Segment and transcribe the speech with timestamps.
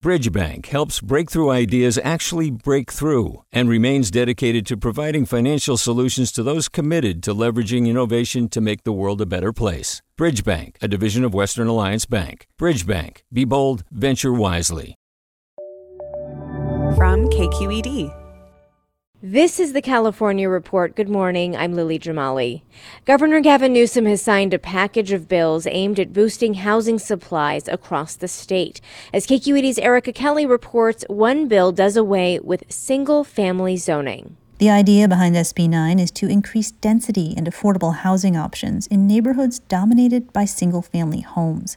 [0.00, 6.44] Bridgebank helps breakthrough ideas actually break through and remains dedicated to providing financial solutions to
[6.44, 10.00] those committed to leveraging innovation to make the world a better place.
[10.16, 12.46] Bridgebank, a division of Western Alliance Bank.
[12.60, 14.94] Bridgebank, be bold, venture wisely.
[16.94, 18.27] From KQED.
[19.20, 20.94] This is the California Report.
[20.94, 21.56] Good morning.
[21.56, 22.62] I'm Lily Jamali.
[23.04, 28.14] Governor Gavin Newsom has signed a package of bills aimed at boosting housing supplies across
[28.14, 28.80] the state.
[29.12, 34.36] As KQED's Erica Kelly reports, one bill does away with single family zoning.
[34.58, 39.58] The idea behind SB 9 is to increase density and affordable housing options in neighborhoods
[39.58, 41.76] dominated by single family homes.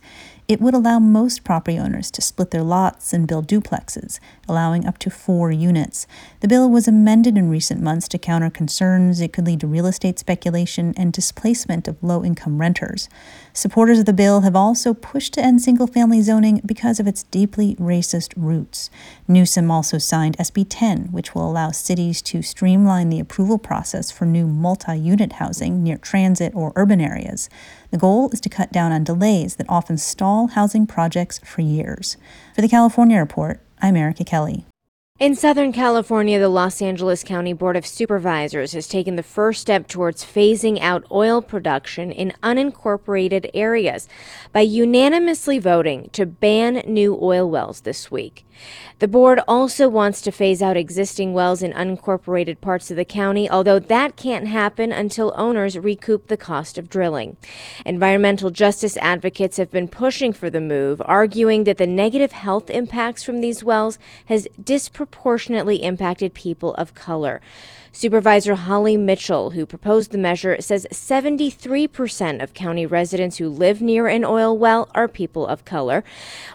[0.52, 4.20] It would allow most property owners to split their lots and build duplexes,
[4.50, 6.06] allowing up to four units.
[6.42, 9.86] The bill was amended in recent months to counter concerns it could lead to real
[9.86, 13.08] estate speculation and displacement of low income renters.
[13.54, 17.24] Supporters of the bill have also pushed to end single family zoning because of its
[17.24, 18.90] deeply racist roots.
[19.28, 24.26] Newsom also signed SB 10, which will allow cities to streamline the approval process for
[24.26, 27.50] new multi unit housing near transit or urban areas.
[27.92, 32.16] The goal is to cut down on delays that often stall housing projects for years.
[32.56, 34.66] For the California Report, I'm Erica Kelly.
[35.22, 39.88] In Southern California, the Los Angeles County Board of Supervisors has taken the first step
[39.88, 44.10] towards phasing out oil production in unincorporated areas
[44.52, 48.48] by unanimously voting to ban new oil wells this week.
[48.98, 53.50] The board also wants to phase out existing wells in unincorporated parts of the county,
[53.50, 57.38] although that can't happen until owners recoup the cost of drilling.
[57.86, 63.24] Environmental justice advocates have been pushing for the move, arguing that the negative health impacts
[63.24, 65.11] from these wells has disproportionately
[65.84, 67.42] impacted people of color.
[67.94, 74.08] Supervisor Holly Mitchell, who proposed the measure, says 73% of county residents who live near
[74.08, 76.04] an oil well are people of color,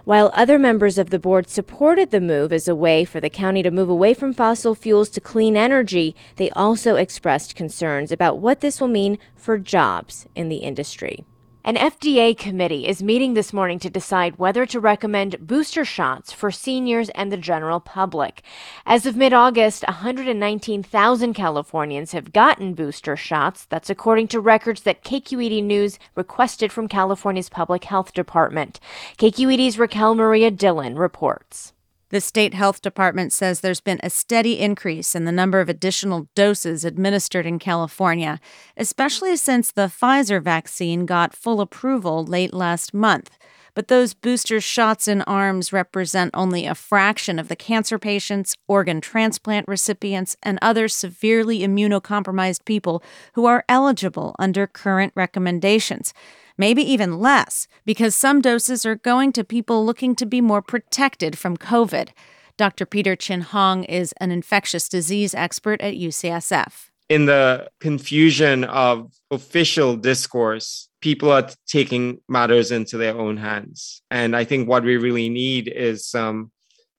[0.05, 3.63] while other members of the board supported the move as a way for the county
[3.63, 6.17] to move away from fossil fuels to clean energy.
[6.37, 11.27] They also expressed concerns about what this will mean for jobs in the industry.
[11.67, 16.53] An FDA committee is meeting this morning to decide whether to recommend booster shots for
[16.53, 18.43] seniors and the general public.
[18.87, 23.65] As of mid August, 119,000 Californians have gotten booster shots.
[23.65, 28.79] That's according to records that KQED News requested from California's Public Health Department.
[29.19, 31.73] KQED's Raquel Maria Dillon reports.
[32.11, 36.29] The state health department says there's been a steady increase in the number of additional
[36.37, 38.39] doses administered in California,
[38.77, 43.37] especially since the Pfizer vaccine got full approval late last month.
[43.75, 49.01] But those booster shots in arms represent only a fraction of the cancer patients, organ
[49.01, 53.03] transplant recipients, and other severely immunocompromised people
[53.35, 56.15] who are eligible under current recommendations
[56.57, 61.39] maybe even less, because some doses are going to people looking to be more protected
[61.39, 62.11] from COVID.
[62.57, 62.87] Dr.
[62.87, 66.89] Peter Chin Hong is an infectious disease expert at UCSF.
[67.09, 74.03] In the confusion of official discourse, people are taking matters into their own hands.
[74.11, 76.51] And I think what we really need is some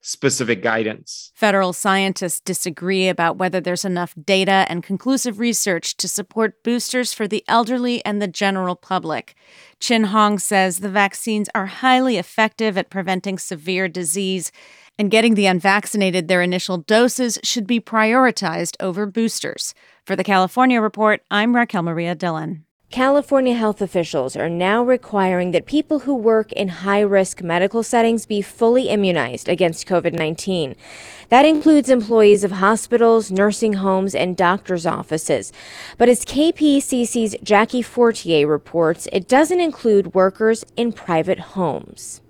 [0.07, 1.34] specific guidance.
[1.35, 7.28] Federal scientists disagree about whether there's enough data and conclusive research to support boosters for
[7.28, 9.35] the elderly and the general public.
[9.81, 14.51] Chin Hong says the vaccines are highly effective at preventing severe disease,
[14.97, 19.74] and getting the unvaccinated their initial doses should be prioritized over boosters.
[20.06, 22.66] For the California Report, I'm Raquel Maria Dillon.
[22.90, 28.25] California health officials are now requiring that people who work in high risk medical settings
[28.25, 30.74] be fully immunized against COVID 19.
[31.28, 35.52] That includes employees of hospitals, nursing homes, and doctors' offices.
[35.98, 42.22] But as KPCC's Jackie Fortier reports, it doesn't include workers in private homes.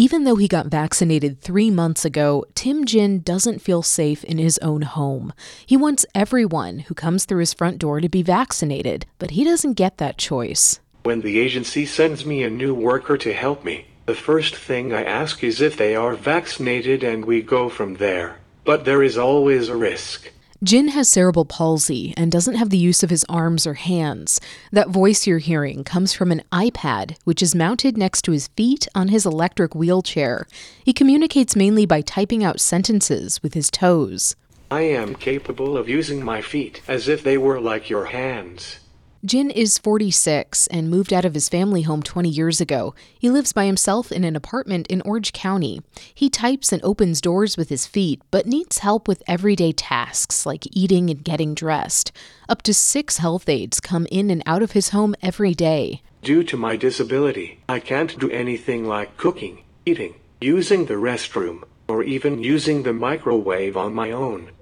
[0.00, 4.56] Even though he got vaccinated three months ago, Tim Jin doesn't feel safe in his
[4.58, 5.32] own home.
[5.66, 9.72] He wants everyone who comes through his front door to be vaccinated, but he doesn't
[9.72, 10.78] get that choice.
[11.02, 15.02] When the agency sends me a new worker to help me, the first thing I
[15.02, 18.38] ask is if they are vaccinated and we go from there.
[18.64, 20.30] But there is always a risk.
[20.64, 24.40] Jin has cerebral palsy and doesn't have the use of his arms or hands.
[24.72, 28.88] That voice you're hearing comes from an iPad, which is mounted next to his feet
[28.92, 30.48] on his electric wheelchair.
[30.84, 34.34] He communicates mainly by typing out sentences with his toes.
[34.68, 38.80] I am capable of using my feet as if they were like your hands.
[39.24, 42.94] Jin is 46 and moved out of his family home 20 years ago.
[43.18, 45.82] He lives by himself in an apartment in Orange County.
[46.14, 50.68] He types and opens doors with his feet, but needs help with everyday tasks like
[50.70, 52.12] eating and getting dressed.
[52.48, 56.00] Up to six health aides come in and out of his home every day.
[56.22, 62.04] Due to my disability, I can't do anything like cooking, eating, using the restroom, or
[62.04, 64.52] even using the microwave on my own.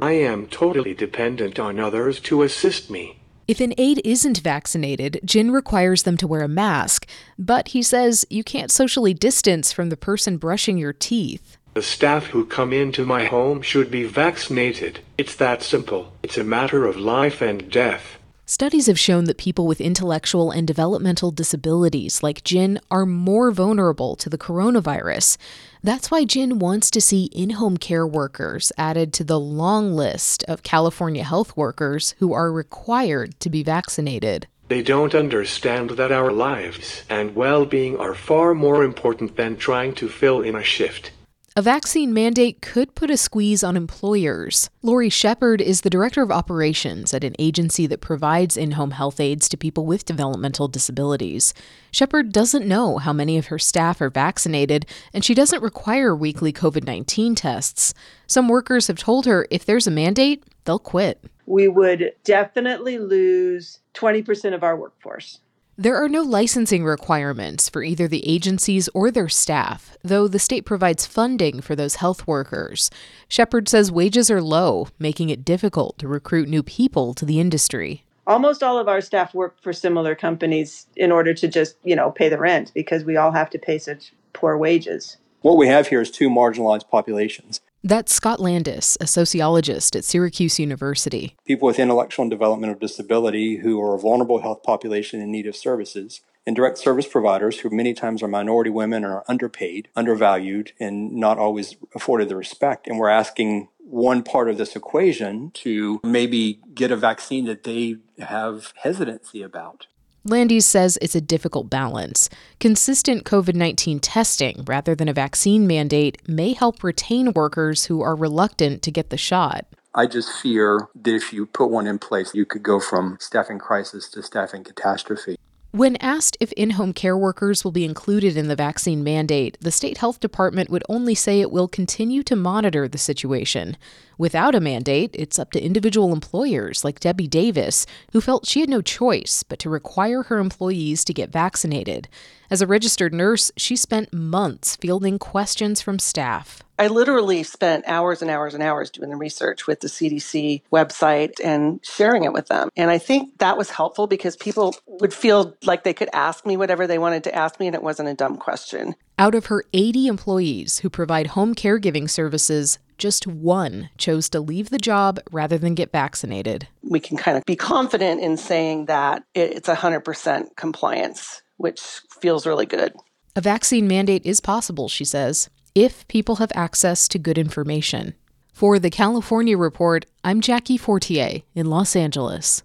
[0.00, 3.18] I am totally dependent on others to assist me.
[3.48, 7.06] If an aide isn't vaccinated, Jin requires them to wear a mask,
[7.38, 11.56] but he says you can't socially distance from the person brushing your teeth.
[11.72, 15.00] The staff who come into my home should be vaccinated.
[15.16, 16.12] It's that simple.
[16.22, 18.17] It's a matter of life and death.
[18.50, 24.16] Studies have shown that people with intellectual and developmental disabilities, like Jin, are more vulnerable
[24.16, 25.36] to the coronavirus.
[25.82, 30.44] That's why Jin wants to see in home care workers added to the long list
[30.44, 34.46] of California health workers who are required to be vaccinated.
[34.68, 39.94] They don't understand that our lives and well being are far more important than trying
[39.96, 41.10] to fill in a shift.
[41.58, 44.70] A vaccine mandate could put a squeeze on employers.
[44.80, 49.18] Lori Shepard is the director of operations at an agency that provides in home health
[49.18, 51.52] aides to people with developmental disabilities.
[51.90, 56.52] Shepard doesn't know how many of her staff are vaccinated, and she doesn't require weekly
[56.52, 57.92] COVID 19 tests.
[58.28, 61.24] Some workers have told her if there's a mandate, they'll quit.
[61.44, 65.40] We would definitely lose 20% of our workforce.
[65.80, 70.64] There are no licensing requirements for either the agencies or their staff, though the state
[70.64, 72.90] provides funding for those health workers.
[73.28, 78.02] Shepard says wages are low, making it difficult to recruit new people to the industry.
[78.26, 82.10] Almost all of our staff work for similar companies in order to just, you know,
[82.10, 85.18] pay the rent because we all have to pay such poor wages.
[85.42, 87.60] What we have here is two marginalized populations.
[87.84, 91.36] That's Scott Landes, a sociologist at Syracuse University.
[91.46, 95.54] People with intellectual and developmental disability who are a vulnerable health population in need of
[95.54, 100.72] services, and direct service providers who many times are minority women and are underpaid, undervalued,
[100.80, 102.88] and not always afforded the respect.
[102.88, 107.98] And we're asking one part of this equation to maybe get a vaccine that they
[108.18, 109.86] have hesitancy about.
[110.28, 112.28] Landes says it's a difficult balance.
[112.60, 118.14] Consistent COVID 19 testing rather than a vaccine mandate may help retain workers who are
[118.14, 119.66] reluctant to get the shot.
[119.94, 123.58] I just fear that if you put one in place, you could go from staffing
[123.58, 125.36] crisis to staffing catastrophe.
[125.78, 129.70] When asked if in home care workers will be included in the vaccine mandate, the
[129.70, 133.76] state health department would only say it will continue to monitor the situation.
[134.18, 138.68] Without a mandate, it's up to individual employers like Debbie Davis, who felt she had
[138.68, 142.08] no choice but to require her employees to get vaccinated.
[142.50, 146.62] As a registered nurse, she spent months fielding questions from staff.
[146.78, 151.40] I literally spent hours and hours and hours doing the research with the CDC website
[151.44, 152.70] and sharing it with them.
[152.74, 156.56] And I think that was helpful because people would feel like they could ask me
[156.56, 158.94] whatever they wanted to ask me and it wasn't a dumb question.
[159.18, 164.70] Out of her 80 employees who provide home caregiving services, just one chose to leave
[164.70, 166.68] the job rather than get vaccinated.
[166.82, 172.66] We can kind of be confident in saying that it's 100% compliance, which feels really
[172.66, 172.94] good.
[173.36, 178.14] A vaccine mandate is possible, she says if people have access to good information.
[178.52, 182.64] For the California Report, I'm Jackie Fortier in Los Angeles.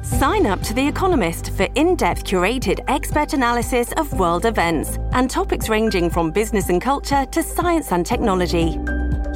[0.00, 5.30] Sign up to The Economist for in depth curated expert analysis of world events and
[5.30, 8.78] topics ranging from business and culture to science and technology.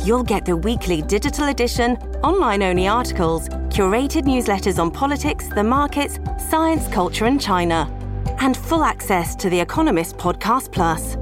[0.05, 6.19] You'll get the weekly digital edition, online only articles, curated newsletters on politics, the markets,
[6.49, 7.91] science, culture, and China,
[8.41, 11.17] and full access to The Economist Podcast Plus.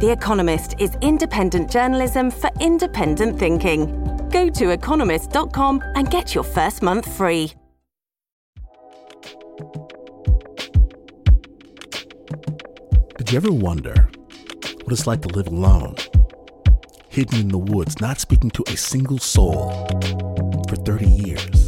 [0.00, 4.04] The Economist is independent journalism for independent thinking.
[4.30, 7.52] Go to economist.com and get your first month free.
[13.16, 14.08] Did you ever wonder
[14.84, 15.96] what it's like to live alone,
[17.08, 19.86] hidden in the woods, not speaking to a single soul
[20.68, 21.67] for 30 years?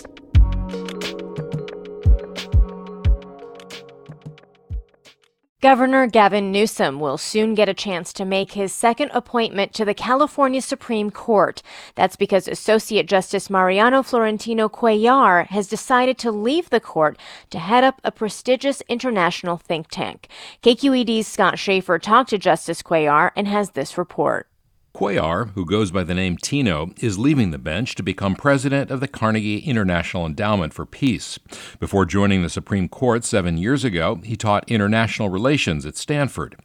[5.61, 9.93] Governor Gavin Newsom will soon get a chance to make his second appointment to the
[9.93, 11.61] California Supreme Court.
[11.93, 17.15] That's because Associate Justice Mariano Florentino Cuellar has decided to leave the court
[17.51, 20.29] to head up a prestigious international think tank.
[20.63, 24.50] KQED's Scott Shafer talked to Justice Cuellar and has this report.
[24.93, 28.99] Cuellar, who goes by the name Tino, is leaving the bench to become president of
[28.99, 31.39] the Carnegie International Endowment for Peace.
[31.79, 36.57] Before joining the Supreme Court seven years ago, he taught international relations at Stanford.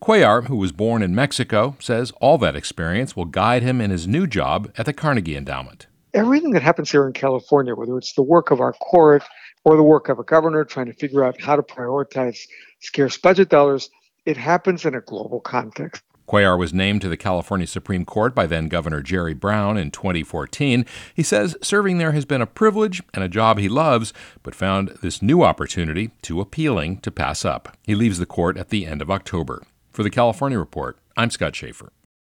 [0.00, 4.06] Cuellar, who was born in Mexico, says all that experience will guide him in his
[4.06, 5.86] new job at the Carnegie Endowment.
[6.12, 9.22] everything that happens here in California, whether it's the work of our court
[9.64, 12.38] or the work of a governor trying to figure out how to prioritize
[12.80, 13.88] scarce budget dollars,
[14.26, 16.02] it happens in a global context.
[16.30, 20.86] Cuellar was named to the California Supreme Court by then Governor Jerry Brown in 2014.
[21.12, 24.12] He says serving there has been a privilege and a job he loves,
[24.44, 27.76] but found this new opportunity too appealing to pass up.
[27.82, 29.64] He leaves the court at the end of October.
[29.90, 31.90] For the California Report, I'm Scott Shafer.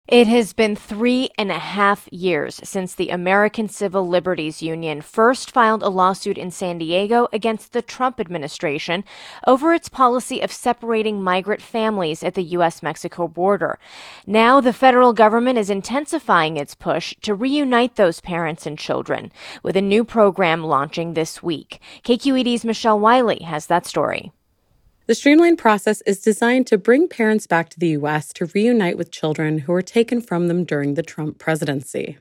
[0.07, 5.50] It has been three and a half years since the American Civil Liberties Union first
[5.50, 9.03] filed a lawsuit in San Diego against the Trump administration
[9.47, 12.83] over its policy of separating migrant families at the U.S.
[12.83, 13.79] Mexico border.
[14.27, 19.31] Now, the federal government is intensifying its push to reunite those parents and children
[19.63, 21.81] with a new program launching this week.
[22.03, 24.31] KQED's Michelle Wiley has that story.
[25.07, 28.33] The streamlined process is designed to bring parents back to the U.S.
[28.33, 32.17] to reunite with children who were taken from them during the Trump presidency.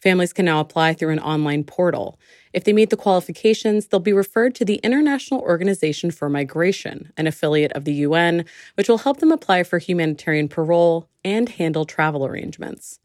[0.00, 2.18] Families can now apply through an online portal.
[2.54, 7.26] If they meet the qualifications, they'll be referred to the International Organization for Migration, an
[7.26, 8.46] affiliate of the UN,
[8.76, 12.98] which will help them apply for humanitarian parole and handle travel arrangements.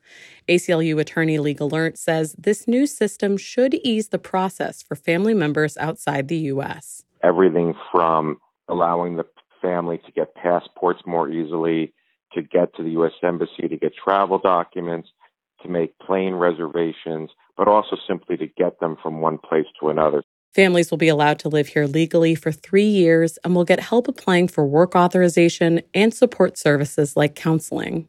[0.48, 5.76] ACLU attorney Lee Gelernt says this new system should ease the process for family members
[5.76, 7.04] outside the U.S.
[7.22, 9.26] Everything from allowing the
[9.62, 11.94] family to get passports more easily,
[12.34, 13.14] to get to the U.S.
[13.24, 15.10] Embassy, to get travel documents,
[15.62, 20.24] to make plane reservations, but also simply to get them from one place to another.
[20.54, 24.08] Families will be allowed to live here legally for three years and will get help
[24.08, 28.08] applying for work authorization and support services like counseling.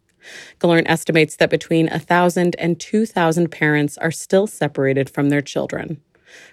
[0.59, 6.01] Gelernt estimates that between 1,000 and 2,000 parents are still separated from their children.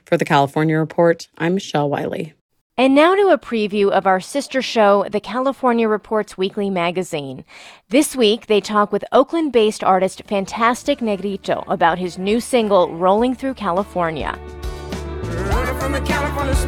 [0.05, 2.33] For the California Report, I'm Michelle Wiley.
[2.77, 7.45] And now to a preview of our sister show, the California Reports Weekly Magazine.
[7.87, 13.33] This week, they talk with Oakland based artist Fantastic Negrito about his new single, Rolling
[13.33, 14.37] Through California.
[16.03, 16.65] California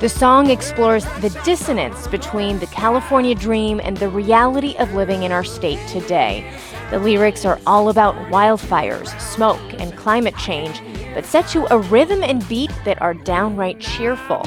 [0.00, 5.32] the song explores the dissonance between the California dream and the reality of living in
[5.32, 6.50] our state today.
[6.90, 10.80] The lyrics are all about wildfires, smoke, and climate change,
[11.14, 14.42] but set to a rhythm and beat that are downright cheerful.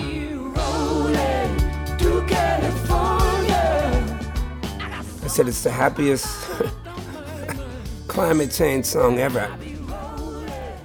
[5.22, 6.26] I said it's the happiest
[8.08, 9.54] climate change song ever.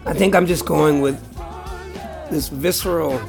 [0.06, 1.20] I think I'm just going with
[2.30, 3.22] this visceral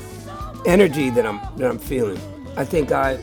[0.65, 2.19] energy that I'm that I'm feeling.
[2.57, 3.19] I think I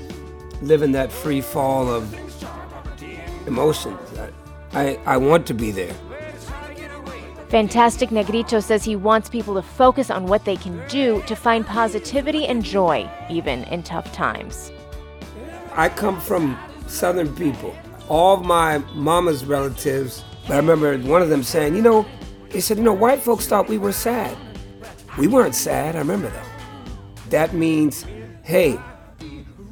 [0.63, 2.15] live in that free fall of
[3.49, 3.99] emotions.
[4.75, 5.95] I, I want to be there.
[7.49, 11.67] Fantastic Negrito says he wants people to focus on what they can do to find
[11.67, 14.73] positivity and joy, even in tough times.
[15.75, 17.77] I come from Southern people.
[18.09, 22.07] All of my mama's relatives, I remember one of them saying, you know,
[22.49, 24.35] they said, you know, white folks thought we were sad.
[25.19, 26.47] We weren't sad, I remember that.
[27.29, 28.07] That means,
[28.43, 28.79] hey,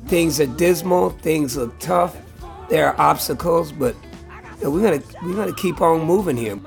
[0.07, 2.15] things are dismal, things are tough,
[2.69, 3.97] there are obstacles, but
[4.69, 6.59] we gotta we gotta keep on moving here.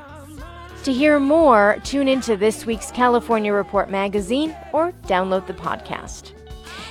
[0.83, 6.33] To hear more, tune into this week's California Report magazine or download the podcast.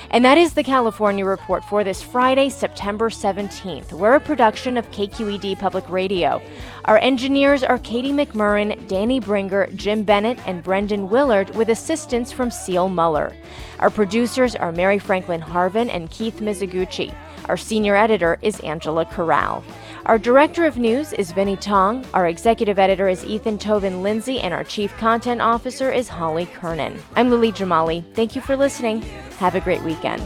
[0.09, 3.93] And that is the California Report for this Friday, September 17th.
[3.93, 6.41] We're a production of KQED Public Radio.
[6.85, 12.51] Our engineers are Katie McMurran, Danny Bringer, Jim Bennett, and Brendan Willard, with assistance from
[12.51, 13.35] Seal Muller.
[13.79, 17.13] Our producers are Mary Franklin Harvin and Keith Mizuguchi.
[17.45, 19.63] Our senior editor is Angela Corral.
[20.05, 22.05] Our director of news is Vinnee Tong.
[22.13, 27.01] Our executive editor is Ethan Toven-Lindsey, and our chief content officer is Holly Kernan.
[27.15, 28.03] I'm Lily Jamali.
[28.13, 29.01] Thank you for listening.
[29.37, 30.23] Have a great weekend.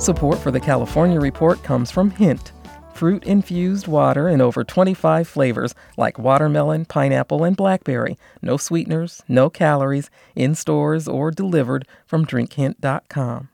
[0.00, 2.52] Support for the California Report comes from Hint
[3.00, 8.18] fruit infused water in over 25 flavors like watermelon, pineapple, and blackberry.
[8.42, 13.48] No sweeteners, no calories, in stores or delivered from drinkhint.com.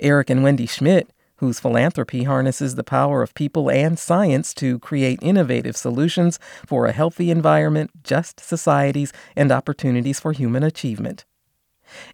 [0.00, 5.18] Eric and Wendy Schmidt, whose philanthropy harnesses the power of people and science to create
[5.22, 11.24] innovative solutions for a healthy environment, just societies, and opportunities for human achievement.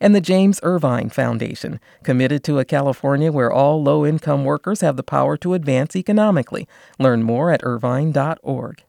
[0.00, 4.97] And the James Irvine Foundation, committed to a California where all low income workers have
[4.97, 6.69] the power to advance economically.
[6.99, 8.83] Learn more at irvine.org.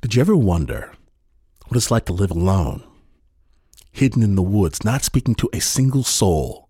[0.00, 0.92] Did you ever wonder
[1.66, 2.84] what it's like to live alone,
[3.90, 6.69] hidden in the woods, not speaking to a single soul?